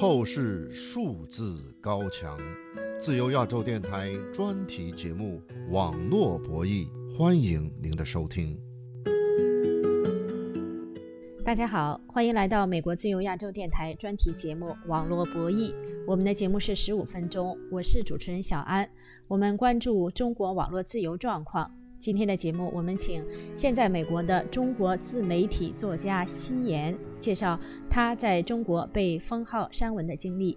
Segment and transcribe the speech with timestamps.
[0.00, 2.38] 透视数字高墙，
[2.98, 6.88] 自由亚洲电台专题节目《网络博弈》，
[7.18, 8.58] 欢迎您的收听。
[11.44, 15.70] 大家好，欢迎来到美国自由亚洲电台专题节目《网络博弈》。
[16.06, 18.88] 我们的节目是十五分钟，我是主持人小安。
[19.28, 21.70] 我们关注中国网络自由状况。
[22.00, 23.22] 今天的节目，我们请
[23.54, 30.56] 现在美国的中国自媒体作家奚岩介绍他在中国被封号删文的经历。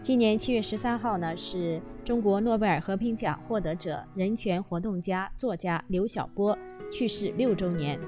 [0.00, 6.56] 今年七月十三号呢，是中国诺贝尔和平奖获得者、人权活动家、作家刘晓波
[6.88, 7.98] 去世六周年。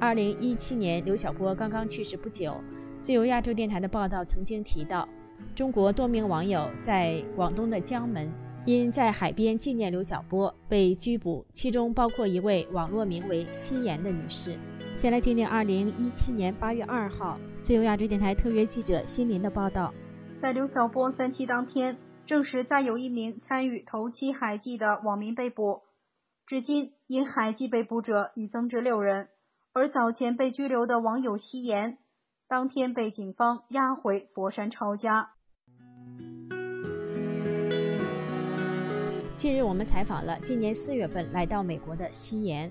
[0.00, 2.56] 二零一七年，刘晓波刚刚去世不久。
[3.00, 5.08] 自由亚洲电台的报道曾经提到，
[5.54, 8.28] 中国多名网友在广东的江门，
[8.66, 14.58] 因在海边纪念刘晓波被拘捕，其中包括一位网络名为夕颜的女士。
[14.96, 19.94] 先来听听二零一七年八月二号，自由亚洲电台特约记者辛林的报道。
[20.42, 25.82] 在刘晓波三期当天，证实再有一名参与头七海记的网民被捕，
[26.44, 29.28] 至今因海记被捕者已增至六人。
[29.72, 31.98] 而早前被拘留的网友夕颜，
[32.48, 35.30] 当天被警方押回佛山抄家。
[39.46, 42.68] 近日，我们采访了今年四月份来到美国的西岩。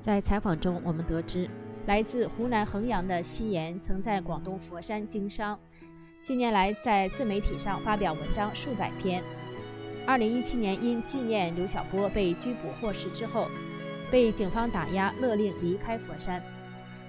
[0.00, 1.50] 在采访中，我们得知，
[1.86, 5.58] 来自湖南衡阳的西岩曾在广东佛山经商，
[6.22, 9.20] 近年来在自媒体上发表文章数百篇。
[10.06, 13.48] 二零一七年，因纪念刘晓波被拘捕获释之后。
[14.08, 16.40] 被警方打压，勒令离开佛山。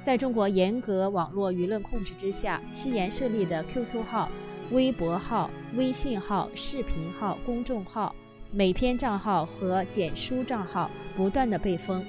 [0.01, 4.27] 在中国严格网络舆论控制之下，西岩设立的 QQ 号、
[4.71, 8.15] 微博号、微信号、视频号、公众号、
[8.51, 12.05] 每篇账号和简书账号不断的被封，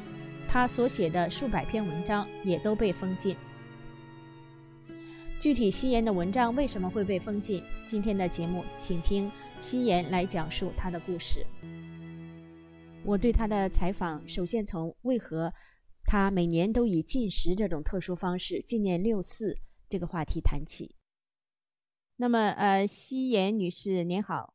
[0.48, 3.36] 他所写的数百篇文章也都被封禁。
[5.40, 7.62] 具体夕颜的文章为什么会被封禁？
[7.86, 11.44] 今天的节目，请听夕颜来讲述他的故事。
[13.04, 15.52] 我对他的采访，首先从为何
[16.04, 19.56] 他每年都以禁食这种特殊方式纪念六四
[19.88, 20.94] 这个话题谈起。
[22.16, 24.54] 那么，呃，夕颜女士您好，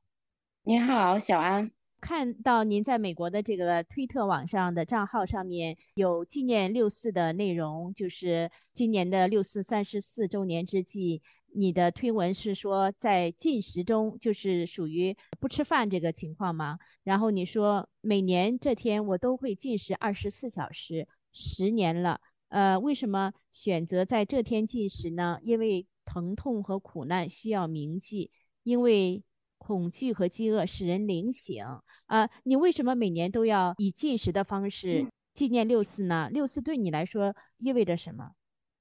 [0.63, 1.71] 您好，小安。
[2.03, 11.21] 看到您在美国的这个推特网上的账号上面有纪念六四的内容，就是今年的六四三十四周年之际。
[11.55, 16.77] 你的推文是说在进食中就是属于不吃饭这个情况吗？
[17.05, 22.19] 然后你说每年这天我都会进食二十四小时，十年了。
[22.49, 25.39] 呃，为什么选择在这天进食呢？
[25.41, 28.29] 因为疼痛和苦难需要铭记，
[28.63, 29.23] 因为
[29.65, 31.63] 恐惧和饥饿使人灵醒。
[32.07, 36.29] 啊，你为什么每年都要以进食的方式纪念六四呢？
[36.31, 38.31] 六四对你来说意味着什么？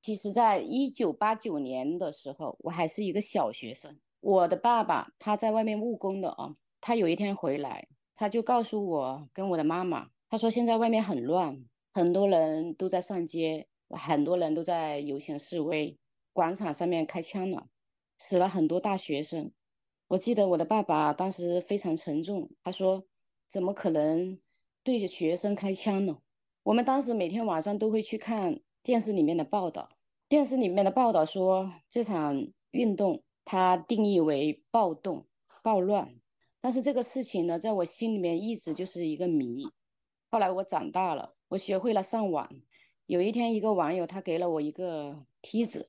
[0.02, 3.96] 其实，在一九八九年的时候，我还是一个小学生。
[4.20, 11.64] 我的爸爸他在外面务工的啊，他有一天回来，他就告诉我跟我的妈妈，他说现在外面很乱，
[11.94, 15.96] 很多人都在上街，很多人都在游行示威，
[16.32, 17.68] 广场上面开枪了，
[18.18, 19.52] 死了很多大学生。
[20.12, 23.02] 我记得我的爸爸当时非常沉重，他说
[23.48, 24.38] 怎么可能
[24.82, 26.18] 对着学生开枪呢？
[26.64, 28.60] 我们当时每天晚上都会去看。
[28.82, 29.88] 电视里面的报道，
[30.28, 35.24] 电视里面的报道说这场运动它定义为暴动、
[35.62, 36.16] 暴乱，
[36.60, 39.64] 但是这个事情呢，在我心里面一直就是一个谜。
[40.30, 42.50] 后来我长大了，我学会了上网。
[43.06, 45.88] 有一天，一个网友他给了我一个梯子，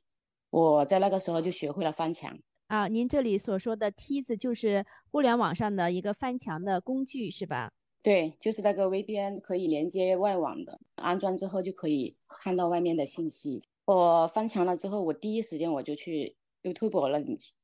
[0.49, 2.39] 我在那个时候就学会了翻墙。
[2.67, 7.71] 啊，您这里所说的梯子就是互联网上的一个翻墙的工具，是吧？
[8.01, 13.63] 对，就是那个 VPN 可以连接外网的，安装之后就可以看到外面的信息。
[13.85, 17.21] 我翻墙了之后，我第一时间我就去 YouTube 了，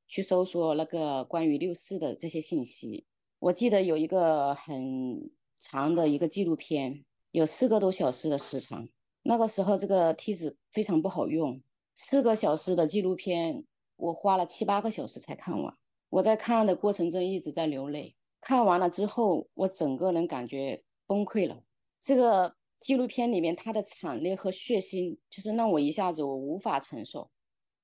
[0.08, 3.06] 去搜索那个关于六四的这些信息。
[3.40, 8.88] 我记得有一个很长的一个纪录片，有四个多小时的时长。
[9.24, 11.62] 那个时候这个梯子非常不好用，
[11.96, 13.66] 四个小时的纪录片，
[14.00, 15.76] 我花了七八个小时才看完。
[16.10, 18.16] 我在看的过程中一直在流泪。
[18.42, 21.62] 看完了之后，我整个人感觉崩溃了。
[22.02, 27.30] 这个纪录片里面它的惨烈和血腥，就是让我一下子我无法承受。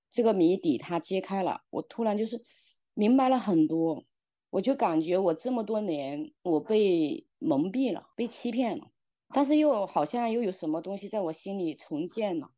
[0.10, 2.42] 这个谜底它揭开了，我突然就是
[2.94, 4.06] 明白了很多。
[4.52, 8.88] 我就感觉我这么多年我被蒙蔽了，被欺骗了，
[9.34, 12.52] 但是又好像又有什么东西在我心里重建了。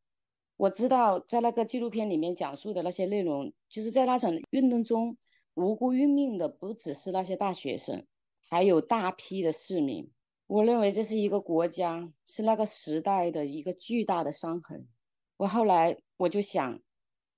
[0.57, 5.17] 我知道在那个纪录片里面讲述的那些内容，就是在那场运动中。
[5.53, 8.05] 无辜殒命的不只是那些大学生，
[8.47, 10.11] 还有大批的市民。
[10.45, 14.87] 我认为这是一个国家，是那个时代的一个巨大的伤痕。
[15.35, 16.79] 我后来我就想，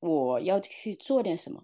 [0.02, 1.64] 我要去做点什么，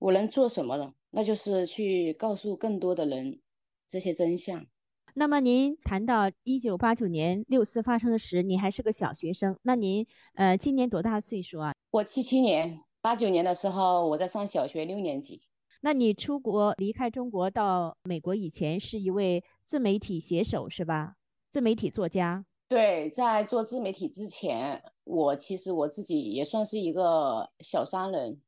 [0.00, 0.92] 我能做什么呢？
[1.10, 3.40] 那就是去告诉更多的人
[3.88, 4.66] 这些真相。
[5.14, 11.74] 那么您谈到一九八九年六四发生的时，您还是个小学生，那您呃今年多大岁数啊？
[11.90, 15.42] 我七七年，八九年的时候我在上小学六年级。
[15.82, 21.16] 那你出国离开中国到美国以前是一位自媒体写手是吧？
[21.50, 22.46] 自媒体作家。
[22.68, 28.40] 对，在做自媒体之前，我其实我自己也算是一个小商人，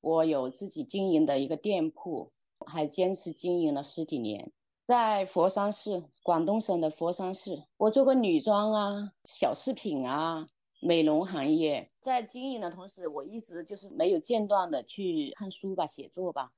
[0.00, 2.32] 我有自己经营的一个店铺，
[2.66, 4.50] 还坚持经营了十几年。
[4.90, 10.48] 在佛山市，广东省的佛山市，我做过女装啊、小饰品啊、
[10.80, 11.92] 美容行业。
[12.00, 16.50] 在经营的同时，我一直就是没有间断的去看书吧、写作吧。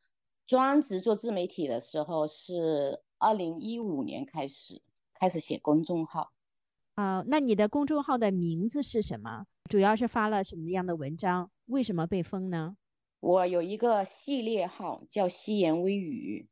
[0.46, 4.80] 专职做自媒体的时候是二零一五年开始，
[5.12, 6.32] 开始写公众号。
[6.94, 9.44] 啊，那你的公众号的名字是什么？
[9.68, 11.50] 主要是发了什么样的文章？
[11.66, 12.78] 为什么被封呢？
[13.20, 16.48] 我有一个系列号叫“夕颜微语”。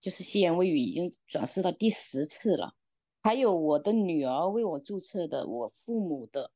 [0.00, 2.74] 就是西言微语已经转世到第十次了，
[3.22, 6.50] 还有我的女儿为我注册的，我父母的，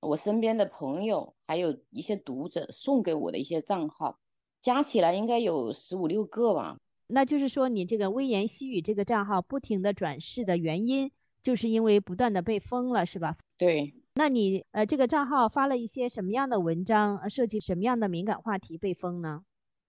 [0.00, 4.18] 我身边的朋友，还有一些读者送给我的一些账号，
[4.62, 6.78] 加起来应该有十五六个吧。
[7.08, 11.10] 那就是说，你这个微言细语这个账号不停的转世的原因，
[11.40, 13.36] 就是因为不断的被封了，是吧？
[13.56, 13.94] 对。
[14.14, 19.42] 那你呃，这个账号发了一些什么样的文章，涉及什么样的敏感话题被封呢？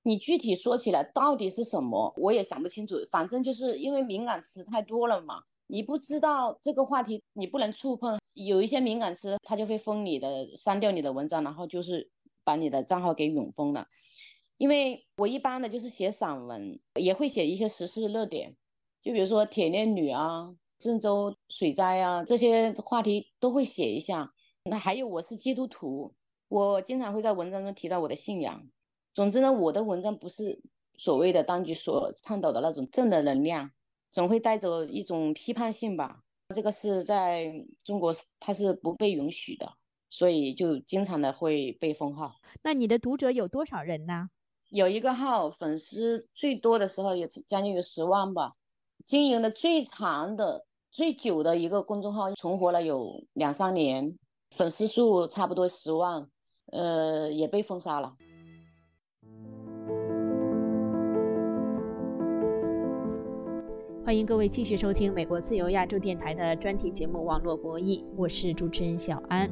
[0.08, 2.96] 你具体说起来到底是什么，我也想不清楚。
[3.12, 8.18] 反正就是因为敏感词太多了嘛，你不知道这个话题你不能触碰。
[8.34, 12.10] 有一些敏感词，它就会封你的、删掉你的文章，然后就是
[12.46, 13.86] 把你的账号给永封了。
[14.58, 18.56] 因为我一般的就是写散文，也会写一些时事热点，
[19.02, 24.32] 就比如说铁链女啊、郑州水灾啊这些话题都会写一下。
[24.64, 26.14] 那还有我是基督徒，
[26.48, 28.70] 我经常会在文章中提到我的信仰。
[29.18, 30.62] 总之呢，我的文章不是
[30.96, 33.72] 所谓的当局所倡导的那种正的能量，
[34.12, 36.20] 总会带着一种批判性吧。
[36.54, 37.52] 这个是在
[37.84, 39.74] 中国它是不被允许的，
[40.12, 42.36] 所以就经常的会被封号。
[42.62, 44.30] 那你的读者有多少人呢？
[44.70, 48.52] 有一个号粉丝最多的时候也将近有十万吧。
[49.04, 54.16] 经营的最长的、最久的一个公众号存活了有两三年，
[54.52, 56.30] 粉丝数差不多十万，
[56.68, 58.16] 呃，也被封杀了。
[64.08, 69.52] 欢迎各位继续收听美国自由亚洲电台的专题节目《网络博弈》，我是主持人小安。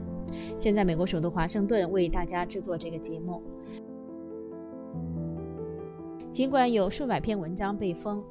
[0.58, 3.44] 现在，美国首都华盛顿为大家制作这个节目。
[6.32, 8.24] 尽管有数百篇文章被封，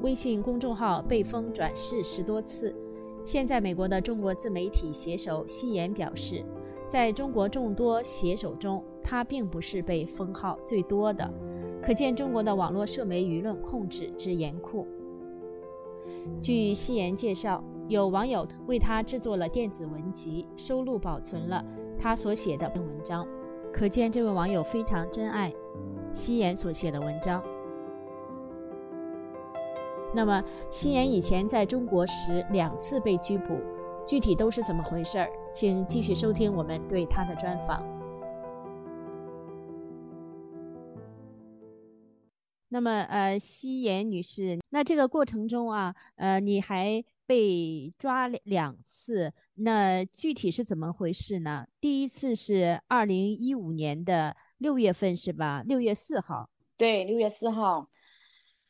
[0.00, 2.74] 微信公众号被封转世十多次，
[3.22, 6.42] 现在美国的中国自媒体写手夕颜表示，
[6.88, 11.30] 在中国众多写手中，他并不是被封号最多的，
[11.82, 14.88] 可见中国的网络社媒舆论控制之严酷。
[16.40, 21.64] 据夕颜介绍，有网友为他制作了电子文集，收录保存了
[21.98, 23.26] 他所写的文章，
[23.72, 25.52] 可见这位网友非常珍爱
[26.14, 27.42] 夕颜所写的文章。
[30.12, 33.56] 那么，夕颜以前在中国时两次被拘捕，
[34.04, 35.28] 具体都是怎么回事儿？
[35.52, 37.80] 请继续收听我们对他的专访。
[42.72, 51.66] 那么，呃，夕颜女士，那这个过程中啊，呃，你还被抓两次，那具体是怎么回事呢？
[51.80, 55.64] 第一次是二零一五年的六月份，是吧？
[55.66, 56.48] 六月四号。
[56.76, 57.90] 对，六月四号。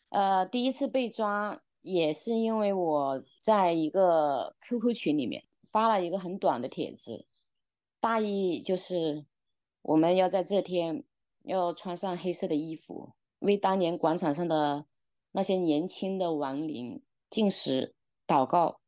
[0.09, 7.27] 呃，第一次被抓也是因为我在一个 QQ 群里面发了一个很短的帖子，
[8.01, 9.27] 大意就是
[9.83, 11.05] 我们要在这天
[11.43, 13.13] 要穿上黑色的衣服。
[13.41, 14.87] 为当年广场上的
[15.33, 17.95] 那些年轻的亡灵进食
[18.27, 18.81] 祷告，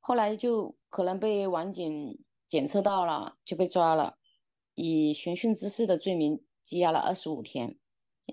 [0.00, 4.16] 后来就可能被网警检测到了，就被抓了，
[4.74, 7.78] 以寻衅滋事的罪名羁押了二十五天。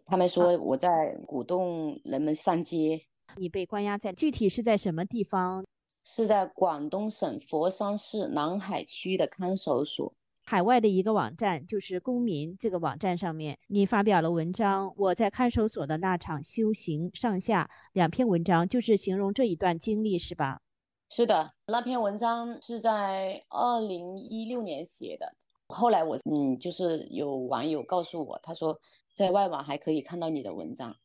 [0.05, 3.01] 他们说我在鼓动人们上街。
[3.35, 5.65] 你被关押在具体是在什么地方？
[6.03, 10.13] 是在广东省佛山市南海区的看守所。
[10.49, 14.93] 海外的一个网站，就是公民这个网站上面，你发表了文章。
[14.95, 20.61] 我在看守所的那场修行，上下两篇文章，就是形容这一段经历，是吧？
[21.09, 25.35] 是的，那篇文章是在二零一六年写的。
[25.67, 28.79] 后来我，嗯，就是有网友告诉我，他说
[29.13, 30.95] 在外网还可以看到你的文章。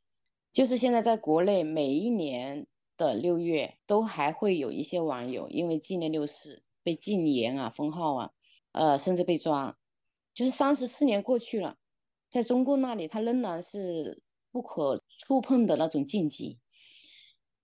[0.52, 2.64] 就是现在在国内，每一年
[2.96, 8.30] 的六月都还会有一些网友因为纪念六四被禁言啊、封号啊。
[8.72, 9.78] 呃，甚至被抓，
[10.34, 11.76] 就是三十四年过去了，
[12.28, 16.58] 在中共那里，它仍然是不可触碰的那种禁忌。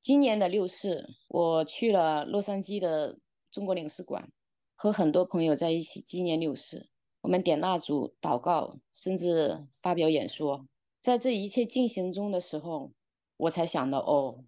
[0.01, 3.19] 今年的六四，我去了洛杉矶的
[3.51, 4.31] 中国领事馆，
[4.75, 6.89] 和很多朋友在一起纪念六四。
[7.23, 10.69] 我们点蜡烛、祷告，甚至发表演说。
[11.01, 12.93] 在这一切进行中的时候，
[13.37, 14.45] 我才想到，哦，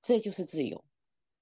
[0.00, 0.84] 这就是自由。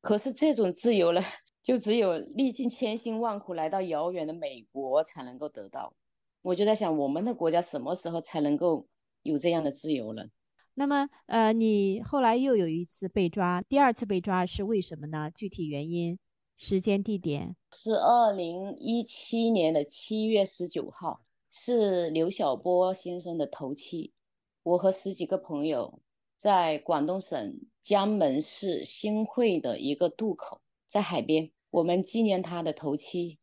[0.01, 1.23] 可是这种自由呢，
[1.63, 5.95] 就只有历尽千辛万苦来到遥远的美国才能够得到。
[6.43, 8.87] 我就在想，我们的国家什么时候才能够
[9.23, 10.29] 有这样的自由了？
[10.75, 15.31] 那么，呃，你后来又有一次被抓，第二次被抓是为什么呢？
[15.35, 16.19] 具体原因、
[16.57, 24.15] 时间、地点是二零一七年的七月十九号，是刘晓波先生的头七。
[24.63, 26.01] 我和十几个朋友
[26.37, 30.60] 在广东省江门市新会的一个渡口，
[30.91, 33.39] 在海边，我们纪念他的头七，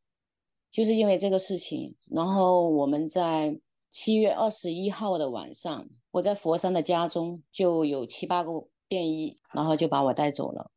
[0.69, 1.95] 就是因为这个事情。
[2.11, 5.87] 然后我们在七月二十一号的晚上。
[6.11, 8.51] 我在佛山的家中就有七八个
[8.87, 10.71] 便衣，然后就把我带走了。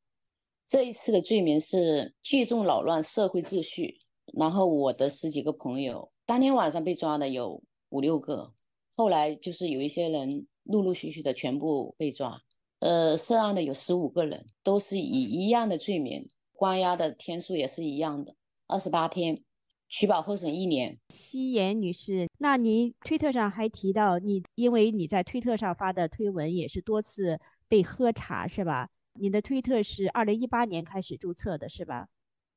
[0.66, 4.00] 这一次的罪名是聚众扰乱社会秩序。
[4.34, 8.52] 然后我的十几个朋友当天晚上被抓的有五六个，
[8.94, 12.40] 后来就是有一些人陆陆续续的全部被抓。
[12.80, 16.28] 呃，涉案的有十五个人，都是以一样的罪名，
[16.60, 18.34] 关押的天数也是一样的，
[18.66, 19.42] 二十八天。
[19.88, 20.98] 取保候审一年。
[21.08, 28.90] 夕颜女士，那您推特上还提到你，因为你在推特上发的推文也是多次被喝茶，是吧？
[29.14, 32.08] 你的推特是二零一八年开始注册的，是吧？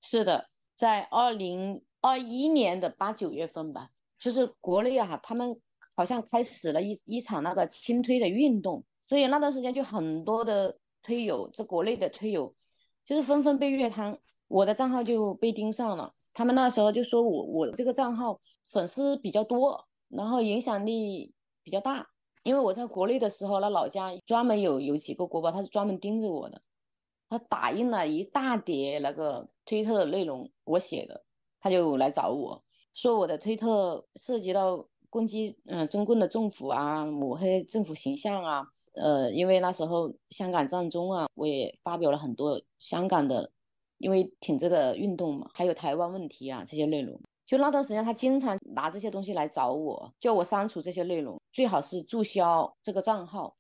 [0.02, 3.88] 是的，在二零二一年的八九月份吧，
[4.20, 5.58] 就是国内啊，他们
[5.96, 12.54] 好像开始了一一场那个清推的运动，所以那段时间就很多的推友，这国内的推友
[13.06, 14.18] 就是纷纷被越摊，
[14.48, 16.14] 我的账号就被盯上了。
[16.34, 22.08] 他们那时候就说我我这个账号粉丝比较多，然后影响力比较大。
[22.44, 26.62] 因为我在国内的时候，那老家专门有有几个国宝，他是专门盯着我的，
[27.30, 31.24] 他打印了一大叠那个推特的内容，我写的，
[31.62, 32.62] 他就来找我
[32.94, 43.52] 说我的推特涉及到攻击嗯中共的政府啊，抹黑政府形象啊，呃，因为那时候香港战中啊，我也发表了很多香港的。
[44.00, 53.56] 因为挺这个运动嘛，还有台湾问题啊这些内容，就那段时间他经常拿这些东西来找我，叫我删除这些内容，最好是注销这个账号。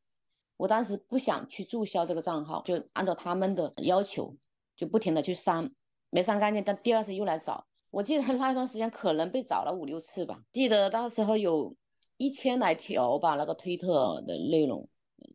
[0.58, 4.36] 我当时不想去注销这个账号，就按照他们的要求，
[4.75, 5.72] 就不停的去删，
[6.10, 7.66] 没删干净，但第二次又来找。
[7.90, 11.74] 我记得那段时间可能被找了五六次吧，记得到时候有
[12.18, 14.90] 一千来条吧那个推特的内容，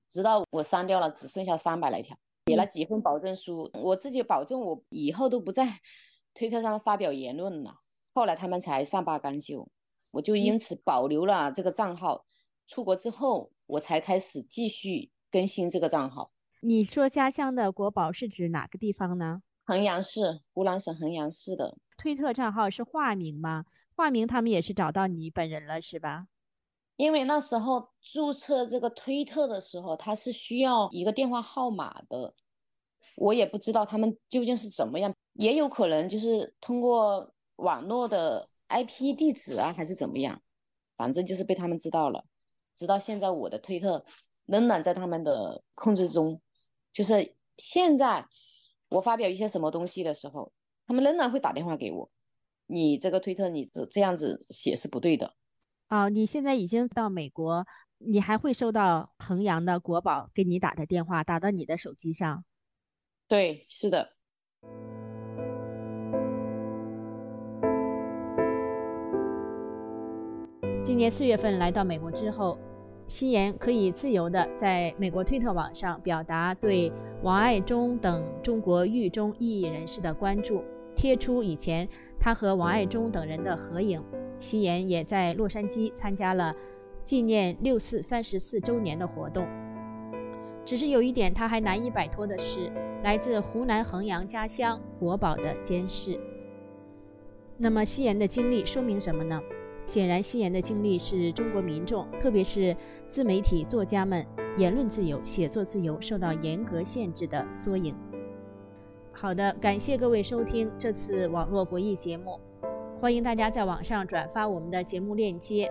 [0.08, 2.16] 直到我删掉了，只剩下三百来条。
[2.46, 5.66] 写了几份保证书，我自己保证我以后都不在
[6.32, 7.74] 推特上发表言论了。
[8.14, 9.68] 后来他们才善罢甘休，
[10.10, 12.24] 我就因此保留了这个账号。
[12.66, 16.32] 出国之后，我才开始继续更新这个账号。
[16.60, 19.42] 你说家乡的国宝是指哪个地方呢？
[19.64, 21.76] 衡阳市，湖南省衡阳市的。
[21.96, 23.64] 推特账号是化名吗？
[23.94, 26.26] 化名他们也是找到你本人了，是吧？
[26.98, 32.34] 因为那时候注册这个推特的时候，他是需要一个电话号码的，
[33.14, 40.42] 我也不知道他们究竟是怎么样，也有可能就是通过网络的 IP 地址啊，还是怎么样，
[40.96, 42.24] 反正就是被他们知道了。
[42.74, 44.04] 直到现在，我的推特
[44.46, 46.40] 仍然在他们的控制中，
[46.92, 48.26] 就是现在
[48.88, 50.52] 我发表一些什么东西的时候，
[50.84, 52.10] 他们仍然会打电话给我，
[52.66, 55.36] 你这个推特你这这样子写是不对的。
[55.88, 57.66] 哦，你现在已经到美国，
[57.96, 62.44] 你还会收到衡阳的国宝给你打的电话，打到你的手机上？
[63.26, 64.10] 对，是的。
[70.82, 72.58] 今年四月份来到美国之后，
[73.06, 76.92] 夕颜可以自由的在美国推特网上表达对
[77.22, 80.62] 王爱忠等中国狱中异议人士的关注，
[80.94, 81.88] 贴出以前
[82.20, 84.04] 他和王爱忠等人的合影。
[84.40, 86.54] 夕颜也在洛杉矶参加了
[87.04, 89.46] 纪念六四三十四周年的活动。
[90.64, 92.70] 只是有一点，他还难以摆脱的是
[93.02, 96.20] 来自湖南衡阳家乡国宝的监视。
[97.56, 99.40] 那么，夕颜的经历说明什么呢？
[99.86, 102.76] 显然，夕颜的经历是中国民众，特别是
[103.08, 104.24] 自媒体作家们
[104.58, 107.96] 言论自由、写作自由受到严格限制的缩影。
[109.10, 112.38] 好的，感谢各位收听这次网络博弈节目。
[113.00, 115.70] 欢迎大家在网上转发我们的节目链接，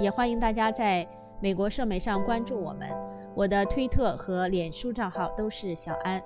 [0.00, 1.06] 也欢迎大家在
[1.40, 2.90] 美国社媒上关注我们。
[3.36, 6.20] 我的推特和脸书账号都是小安。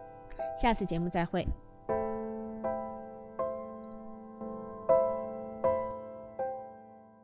[0.58, 1.46] 下次节目再会。